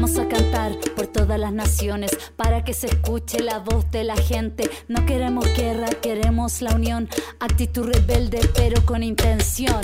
[0.00, 4.16] Vamos a cantar por todas las naciones para que se escuche la voz de la
[4.16, 4.70] gente.
[4.88, 7.06] No queremos guerra, queremos la unión.
[7.38, 9.78] Actitud rebelde, pero con intención.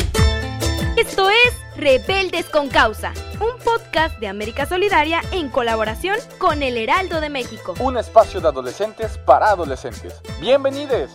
[0.96, 7.20] Esto es Rebeldes con Causa, un podcast de América Solidaria en colaboración con El Heraldo
[7.20, 7.74] de México.
[7.78, 10.22] Un espacio de adolescentes para adolescentes.
[10.40, 11.10] Bienvenidos.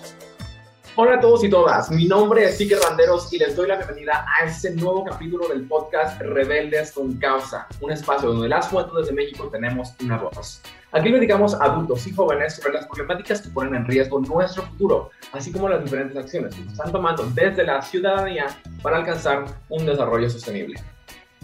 [0.97, 4.25] Hola a todos y todas, mi nombre es Iker Banderos y les doy la bienvenida
[4.37, 9.13] a este nuevo capítulo del podcast Rebeldes con Causa, un espacio donde las juventudes de
[9.13, 10.61] México tenemos una voz.
[10.91, 15.11] Aquí dedicamos a adultos y jóvenes sobre las problemáticas que ponen en riesgo nuestro futuro,
[15.31, 18.47] así como las diferentes acciones que se están tomando desde la ciudadanía
[18.81, 20.77] para alcanzar un desarrollo sostenible.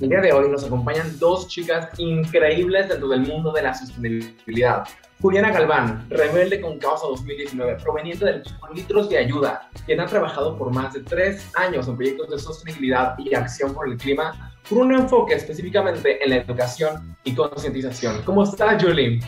[0.02, 4.84] El día de hoy nos acompañan dos chicas increíbles dentro del mundo de la sostenibilidad.
[5.20, 10.56] Juliana Galván, rebelde con causa 2019, proveniente del equipo Litros de Ayuda, quien ha trabajado
[10.56, 14.80] por más de tres años en proyectos de sostenibilidad y acción por el clima, con
[14.80, 18.22] un enfoque específicamente en la educación y concientización.
[18.24, 19.20] ¿Cómo estás, Julie?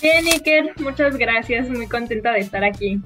[0.00, 3.02] Bien, Iker, muchas gracias, muy contenta de estar aquí.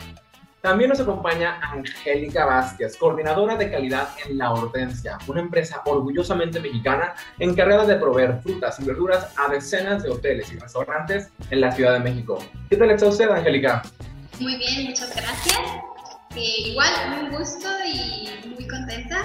[0.64, 7.14] También nos acompaña Angélica Vázquez, coordinadora de calidad en La Hortensia, una empresa orgullosamente mexicana
[7.38, 11.92] encargada de proveer frutas y verduras a decenas de hoteles y restaurantes en la Ciudad
[11.92, 12.38] de México.
[12.70, 13.82] ¿Qué tal está usted, Angélica?
[14.40, 15.60] Muy bien, muchas gracias.
[16.34, 16.90] Eh, igual,
[17.20, 19.22] un gusto y muy contenta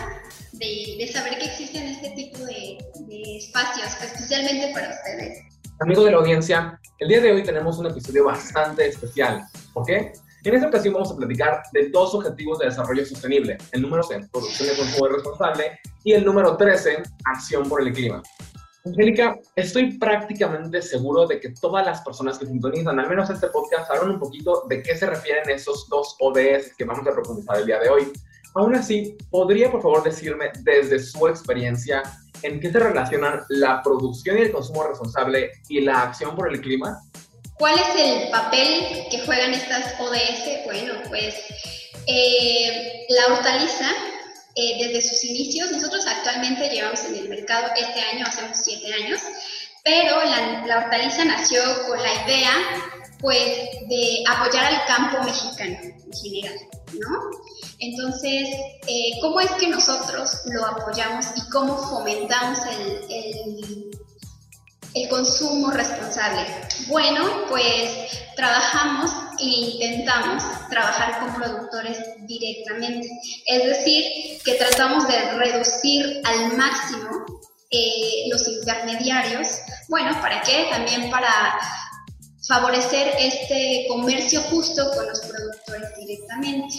[0.51, 5.39] de, saber que existen este tipo de, de espacios, especialmente para ustedes.
[5.79, 9.45] Amigos de la audiencia, el día de hoy tenemos un episodio bastante especial.
[9.73, 10.11] ¿Por qué?
[10.45, 13.57] En esta ocasión vamos a platicar de dos objetivos de desarrollo sostenible.
[13.73, 18.23] El número 6, producción de consumo responsable, y el número 13, acción por el clima.
[18.85, 23.89] Angélica, estoy prácticamente seguro de que todas las personas que sintonizan, al menos este podcast,
[23.89, 27.65] saben un poquito de qué se refieren esos dos ODS que vamos a profundizar el
[27.65, 28.13] día de hoy.
[28.55, 32.01] Aún así, ¿podría por favor decirme desde su experiencia
[32.43, 36.61] en qué se relacionan la producción y el consumo responsable y la acción por el
[36.61, 36.97] clima?
[37.59, 40.63] ¿Cuál es el papel que juegan estas ODS?
[40.63, 41.35] Bueno, pues
[42.07, 43.89] eh, la hortaliza,
[44.55, 49.19] eh, desde sus inicios, nosotros actualmente llevamos en el mercado este año, hacemos siete años,
[49.83, 52.51] pero la, hortaliza nació con la idea,
[53.19, 53.43] pues,
[53.89, 56.55] de apoyar al campo mexicano en general,
[56.93, 57.19] ¿no?
[57.79, 58.47] Entonces,
[58.87, 63.88] eh, ¿cómo es que nosotros lo apoyamos y cómo fomentamos el, el
[64.93, 66.45] el consumo responsable.
[66.87, 67.91] Bueno, pues
[68.35, 73.07] trabajamos e intentamos trabajar con productores directamente.
[73.45, 77.25] Es decir, que tratamos de reducir al máximo
[77.71, 79.59] eh, los intermediarios.
[79.87, 80.67] Bueno, ¿para qué?
[80.71, 81.59] También para
[82.47, 86.75] favorecer este comercio justo con los productores directamente.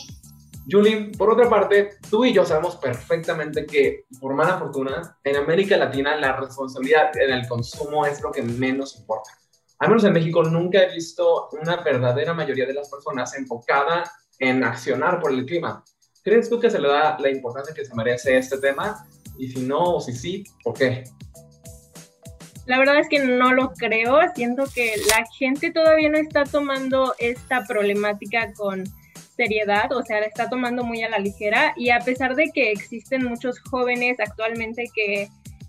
[0.69, 5.77] Julie, por otra parte, tú y yo sabemos perfectamente que, por mala fortuna, en América
[5.77, 9.31] Latina la responsabilidad en el consumo es lo que menos importa.
[9.79, 14.05] Al menos en México nunca he visto una verdadera mayoría de las personas enfocada
[14.39, 15.83] en accionar por el clima.
[16.23, 19.07] ¿Crees tú que se le da la importancia que se merece este tema?
[19.39, 21.05] Y si no, o si sí, ¿por qué?
[22.67, 24.19] La verdad es que no lo creo.
[24.35, 28.85] Siento que la gente todavía no está tomando esta problemática con
[29.41, 32.73] seriedad, o sea, la está tomando muy a la ligera y a pesar de que
[32.73, 35.29] existen muchos jóvenes actualmente que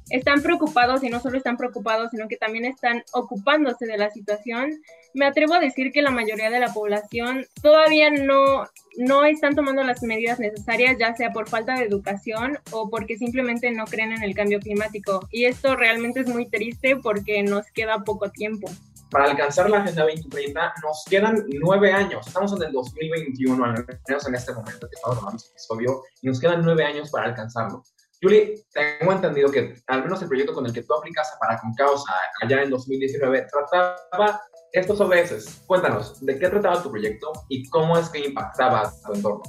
[0.10, 4.82] están preocupados y no solo están preocupados, sino que también están ocupándose de la situación,
[5.14, 8.68] me atrevo a decir que la mayoría de la población todavía no,
[8.98, 13.72] no están tomando las medidas necesarias, ya sea por falta de educación o porque simplemente
[13.72, 15.30] no creen en el cambio climático.
[15.32, 18.70] Y esto realmente es muy triste porque nos queda poco tiempo
[19.12, 22.26] para alcanzar la Agenda 2030 nos quedan nueve años.
[22.26, 26.28] Estamos en el 2021, al menos en este momento que estamos grabando este episodio, y
[26.28, 27.84] nos quedan nueve años para alcanzarlo.
[28.22, 31.74] Julie, tengo entendido que al menos el proyecto con el que tú aplicas para Con
[31.74, 34.42] Causa allá en 2019 trataba
[34.72, 35.64] estos OBS.
[35.66, 39.42] Cuéntanos, ¿de qué trataba tu proyecto y cómo es que impactaba a tu entorno?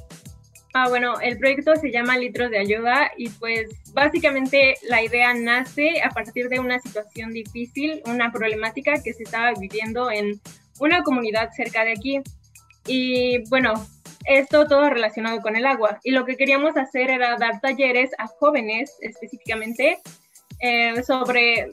[0.74, 6.00] Ah, bueno, el proyecto se llama Litros de Ayuda y pues básicamente la idea nace
[6.02, 10.40] a partir de una situación difícil, una problemática que se estaba viviendo en
[10.80, 12.20] una comunidad cerca de aquí.
[12.86, 13.74] Y bueno,
[14.24, 16.00] esto todo relacionado con el agua.
[16.04, 19.98] Y lo que queríamos hacer era dar talleres a jóvenes específicamente
[20.60, 21.70] eh, sobre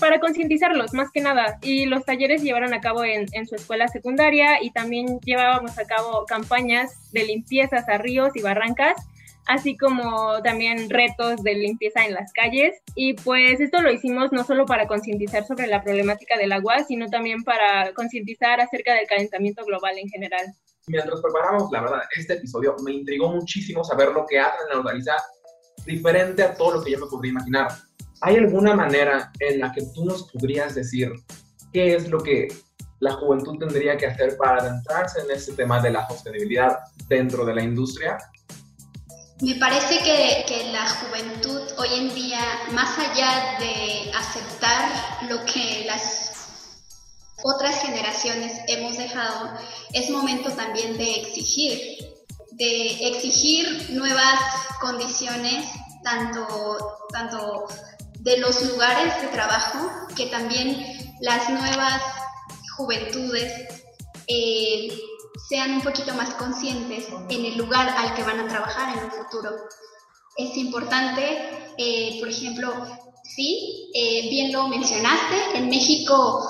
[0.00, 1.58] para concientizarlos más que nada.
[1.62, 5.84] Y los talleres llevaron a cabo en, en, su escuela secundaria y también llevábamos a
[5.84, 8.96] cabo campañas de limpiezas a ríos y barrancas,
[9.46, 12.76] así como también retos de limpieza en las calles.
[12.94, 17.08] Y pues esto lo hicimos no solo para concientizar sobre la problemática del agua, sino
[17.08, 20.46] también para concientizar acerca del calentamiento global en general.
[20.86, 24.78] Mientras preparamos, la verdad, este episodio me intrigó muchísimo saber lo que hacen en la
[24.80, 25.34] organización
[25.86, 27.68] diferente a todo lo que yo me podría imaginar
[28.26, 31.12] ¿Hay alguna manera en la que tú nos podrías decir
[31.74, 32.48] qué es lo que
[33.00, 37.54] la juventud tendría que hacer para adentrarse en este tema de la sostenibilidad dentro de
[37.54, 38.16] la industria?
[39.42, 42.40] Me parece que, que, la juventud hoy en día,
[42.72, 46.78] más allá de aceptar lo que las
[47.42, 49.50] otras generaciones hemos dejado,
[49.92, 51.78] es momento también de exigir,
[52.52, 54.40] de exigir nuevas
[54.80, 55.66] condiciones,
[56.02, 57.66] tanto, tanto
[58.24, 62.02] de los lugares de trabajo, que también las nuevas
[62.76, 63.52] juventudes
[64.26, 64.98] eh,
[65.48, 69.10] sean un poquito más conscientes en el lugar al que van a trabajar en un
[69.10, 69.50] futuro.
[70.36, 72.72] Es importante, eh, por ejemplo,
[73.24, 76.48] sí, eh, bien lo mencionaste, en México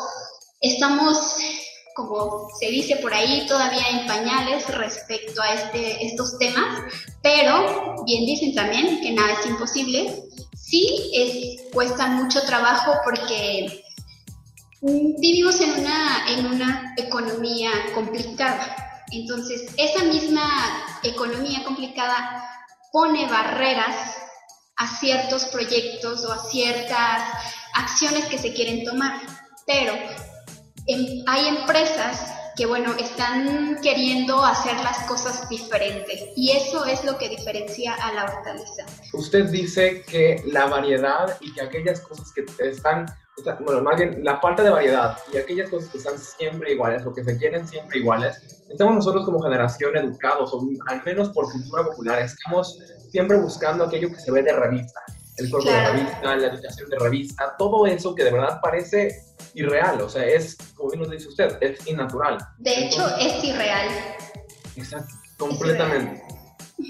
[0.60, 1.36] estamos,
[1.96, 6.84] como se dice por ahí, todavía en pañales respecto a este, estos temas,
[7.20, 10.24] pero bien dicen también que nada es imposible
[10.74, 13.84] sí es, cuesta mucho trabajo porque
[14.80, 18.74] vivimos en una, en una economía complicada.
[19.12, 20.48] Entonces, esa misma
[21.04, 22.44] economía complicada
[22.92, 24.16] pone barreras
[24.76, 27.22] a ciertos proyectos o a ciertas
[27.74, 29.20] acciones que se quieren tomar.
[29.66, 29.94] Pero
[31.26, 37.28] hay empresas que bueno, están queriendo hacer las cosas diferentes y eso es lo que
[37.28, 38.84] diferencia a la hortaliza.
[39.12, 43.06] Usted dice que la variedad y que aquellas cosas que están,
[43.60, 47.12] bueno, más bien la falta de variedad y aquellas cosas que están siempre iguales o
[47.12, 51.84] que se quieren siempre iguales, estamos nosotros como generación educados o al menos por cultura
[51.84, 52.78] popular, estamos
[53.10, 55.00] siempre buscando aquello que se ve de revista
[55.36, 59.22] el cuerpo de revista, la educación de revista, todo eso que de verdad parece
[59.54, 62.38] irreal, o sea, es, como bien nos dice usted, es innatural.
[62.58, 63.88] De hecho, es irreal.
[64.76, 66.22] Exacto, completamente.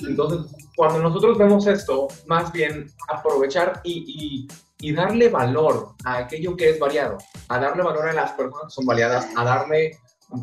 [0.06, 4.49] Entonces, cuando nosotros vemos esto, más bien aprovechar y,
[4.81, 7.19] y, y, darle valor a aquello que es variado,
[7.49, 9.99] a darle valor a las personas que son variadas, a darle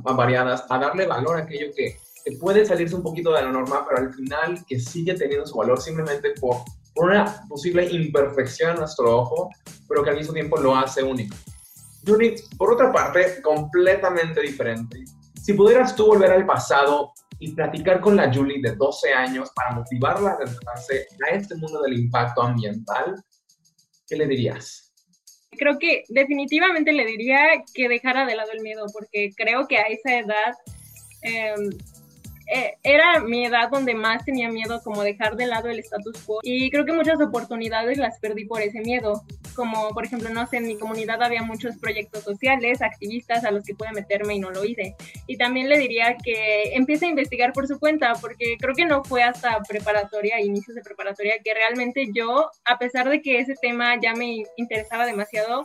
[0.05, 3.51] a variadas, a darle valor a aquello que, que puede salirse un poquito de la
[3.51, 6.57] norma, pero al final que sigue teniendo su valor simplemente por
[7.07, 9.49] una posible imperfección a nuestro ojo,
[9.87, 11.35] pero que al mismo tiempo lo hace único.
[12.05, 15.03] Julie, por otra parte, completamente diferente.
[15.41, 19.71] Si pudieras tú volver al pasado y platicar con la Julie de 12 años para
[19.71, 23.15] motivarla a adentrarse a este mundo del impacto ambiental,
[24.07, 24.93] ¿qué le dirías?
[25.51, 27.39] Creo que definitivamente le diría
[27.73, 30.53] que dejara de lado el miedo, porque creo que a esa edad
[31.23, 31.69] em,
[32.53, 36.39] eh, era mi edad donde más tenía miedo como dejar de lado el status quo
[36.43, 39.23] y creo que muchas oportunidades las perdí por ese miedo,
[39.55, 43.63] como por ejemplo, no sé, en mi comunidad había muchos proyectos sociales, activistas a los
[43.63, 44.95] que pude meterme y no lo hice.
[45.27, 49.03] Y también le diría que empiece a investigar por su cuenta, porque creo que no
[49.03, 53.99] fue hasta preparatoria, inicios de preparatoria, que realmente yo, a pesar de que ese tema
[54.01, 55.63] ya me interesaba demasiado,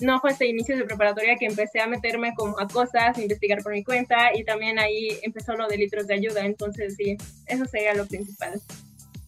[0.00, 3.72] no fue hasta inicios de preparatoria que empecé a meterme como a cosas, investigar por
[3.72, 6.44] mi cuenta y también ahí empezó lo de litros de ayuda.
[6.44, 8.60] Entonces, sí, eso sería lo principal.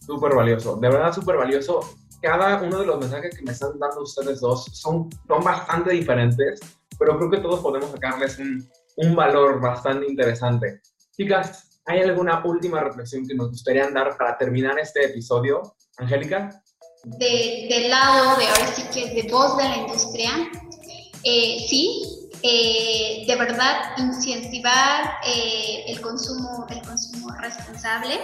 [0.00, 1.80] Súper valioso, de verdad súper valioso.
[2.20, 6.60] Cada uno de los mensajes que me están dando ustedes dos son, son bastante diferentes,
[6.98, 10.80] pero creo que todos podemos sacarles un, un valor bastante interesante.
[11.12, 15.62] Chicas, ¿hay alguna última reflexión que nos gustaría dar para terminar este episodio?
[15.98, 16.62] Angélica
[17.05, 20.31] de, del lado de ahora sí que de voz de la industria,
[21.25, 28.19] eh, sí, eh, de verdad incentivar eh, el, consumo, el consumo responsable,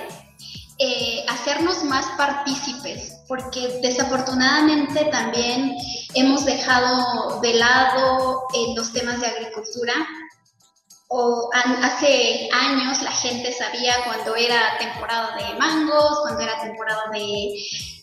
[1.28, 5.76] hacernos más partícipes, porque desafortunadamente también
[6.14, 8.42] hemos dejado de lado
[8.74, 9.94] los temas de agricultura
[11.08, 17.54] o hace años la gente sabía cuando era temporada de mangos, cuando era temporada de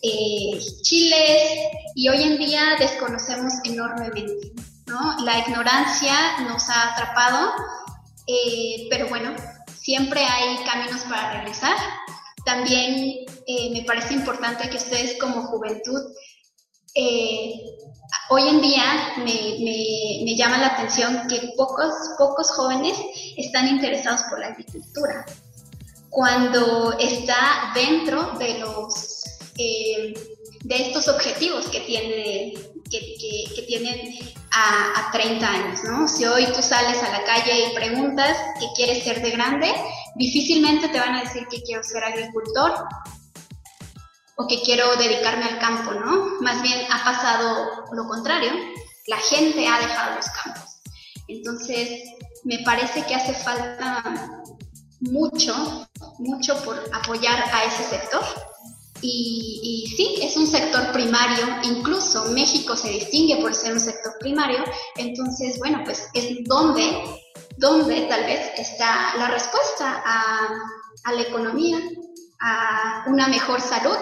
[0.02, 1.52] eh, chiles,
[1.94, 4.52] y hoy en día desconocemos enormemente,
[4.86, 5.24] ¿no?
[5.24, 7.52] La ignorancia nos ha atrapado,
[8.26, 9.34] eh, pero bueno,
[9.78, 11.76] siempre hay caminos para realizar.
[12.44, 16.00] También eh, me parece importante que ustedes como juventud
[16.94, 22.98] hoy en día me, llama la atención que pocos, pocos jóvenes
[23.36, 25.26] están interesados por la agricultura,
[26.10, 29.24] cuando está dentro de los,
[29.58, 30.14] eh,
[30.64, 32.54] de estos objetivos que, tiene,
[32.90, 34.18] que, tienen
[34.50, 36.08] a, a, 30 años, ¿no?
[36.08, 39.72] Si hoy tú sales a la calle y preguntas qué quieres ser de grande,
[40.16, 42.72] difícilmente te van a decir que quiero ser agricultor
[44.36, 46.40] o que quiero dedicarme al campo, ¿no?
[46.40, 48.52] Más bien ha pasado lo contrario,
[49.06, 50.80] la gente ha dejado los campos.
[51.28, 52.00] Entonces,
[52.44, 54.42] me parece que hace falta
[55.00, 58.24] mucho, mucho por apoyar a ese sector
[59.02, 64.62] y, sí, es un sector primario, incluso México se distingue por ser un sector primario,
[64.96, 67.02] entonces, bueno, pues es donde,
[67.56, 71.78] donde tal vez está la respuesta a, la economía,
[72.40, 73.96] a una mejor salud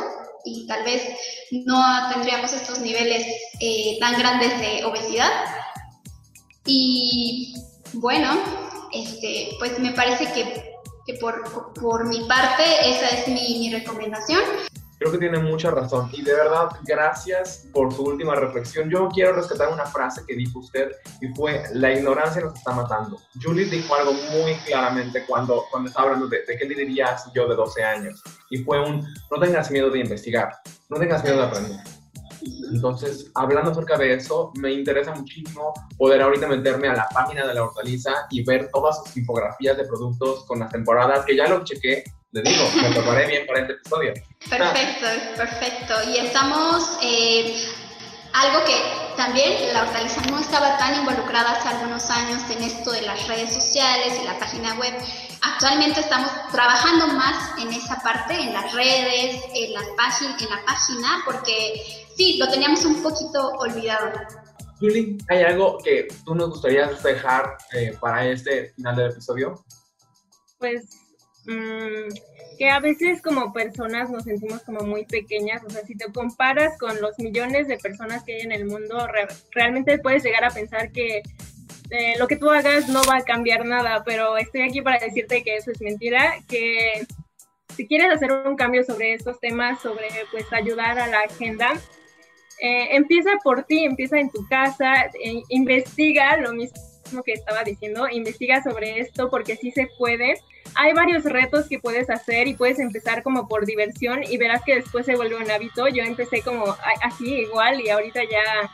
[0.45, 1.03] y tal vez
[1.51, 3.27] no tendríamos estos niveles
[3.61, 5.31] eh, tan grandes de obesidad.
[6.67, 7.55] Y
[7.95, 8.29] bueno,
[8.93, 14.43] este, pues me parece que, por, por, mi parte esa es mi recomendación.
[15.01, 18.91] Creo que tiene mucha razón y de verdad gracias por su última reflexión.
[18.91, 20.93] Yo quiero rescatar una frase que dijo usted
[21.23, 23.19] y fue, la ignorancia nos está matando.
[23.43, 27.49] Julie dijo algo muy claramente cuando, cuando estaba hablando de, de qué le dirías yo
[27.49, 30.53] de 12 años y fue un, no tengas miedo de investigar,
[30.91, 31.81] no tengas miedo de aprender.
[32.71, 37.55] Entonces, hablando acerca de eso, me interesa muchísimo poder ahorita meterme a la página de
[37.55, 41.65] la hortaliza y ver todas sus infografías de productos con las temporadas, que ya lo
[41.65, 44.15] chequé le digo, me preparé bien para este episodio.
[44.49, 45.07] Perfecto,
[45.37, 45.95] perfecto.
[46.11, 47.57] Y estamos, eh,
[48.33, 48.75] algo que
[49.17, 53.53] también la hortaliza no estaba tan involucrada hace algunos años en esto de las redes
[53.53, 54.95] sociales y la página web.
[55.43, 60.65] Actualmente estamos trabajando más en esa parte, en las redes, en, las páginas, en la
[60.65, 64.13] página, porque sí, lo teníamos un poquito olvidado.
[64.79, 69.65] Julie, ¿hay algo que tú nos gustaría dejar eh, para este final del episodio?
[70.59, 71.00] Pues
[71.47, 72.09] Mm,
[72.59, 76.79] que a veces como personas nos sentimos como muy pequeñas, o sea, si te comparas
[76.79, 79.09] con los millones de personas que hay en el mundo,
[79.53, 81.23] realmente puedes llegar a pensar que
[81.91, 85.43] eh, lo que tú hagas no va a cambiar nada, pero estoy aquí para decirte
[85.43, 87.07] que eso es mentira, que
[87.75, 91.73] si quieres hacer un cambio sobre estos temas, sobre pues ayudar a la agenda,
[92.61, 98.07] eh, empieza por ti, empieza en tu casa, eh, investiga lo mismo que estaba diciendo,
[98.09, 100.35] investiga sobre esto porque sí se puede
[100.75, 104.77] hay varios retos que puedes hacer y puedes empezar como por diversión y verás que
[104.77, 105.89] después se vuelve un hábito.
[105.89, 108.71] Yo empecé como así igual y ahorita ya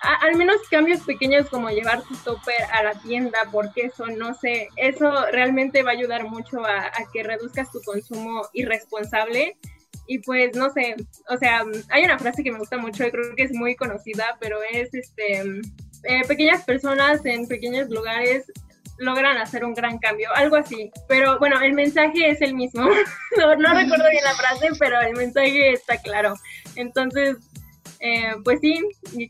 [0.00, 4.68] al menos cambios pequeños como llevar tu topper a la tienda, porque eso, no sé,
[4.76, 9.56] eso realmente va a ayudar mucho a, a, que reduzcas tu consumo irresponsable.
[10.06, 10.94] Y pues, no sé,
[11.28, 14.38] o sea, hay una frase que me gusta mucho y creo que es muy conocida,
[14.40, 15.42] pero es, este,
[16.04, 18.50] eh, pequeñas personas en pequeños lugares
[18.98, 20.90] logran hacer un gran cambio, algo así.
[21.08, 22.82] Pero bueno, el mensaje es el mismo.
[23.36, 26.34] no, recuerdo bien la frase, pero el mensaje está claro.
[26.76, 27.36] Entonces,
[28.00, 28.80] eh, pues sí,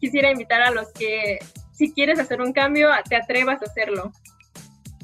[0.00, 1.38] quisiera invitar a los que
[1.72, 4.12] si quieres hacer un cambio, te atrevas a hacerlo.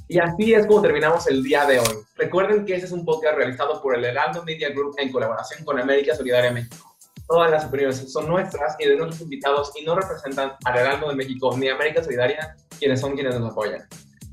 [0.09, 1.97] Y así es como terminamos el día de hoy.
[2.17, 5.79] Recuerden que este es un podcast realizado por el Heraldo Media Group en colaboración con
[5.79, 6.95] América Solidaria México.
[7.27, 11.15] Todas las opiniones son nuestras y de nuestros invitados y no representan al Heraldo de
[11.15, 13.89] México ni América Solidaria, quienes son quienes nos apoyan.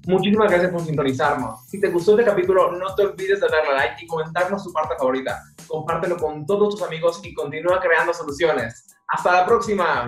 [0.08, 1.68] Muchísimas gracias por sintonizarnos.
[1.68, 4.96] Si te gustó este capítulo, no te olvides de darle like y comentarnos tu parte
[4.98, 5.44] favorita.
[5.68, 8.88] Compártelo con todos tus amigos y continúa creando soluciones.
[9.08, 10.08] ¡Hasta la próxima!